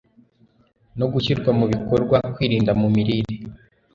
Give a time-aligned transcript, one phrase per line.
[0.99, 2.17] no gushyirwa mu bikorwa.
[2.33, 3.35] Kwirinda mu mirire,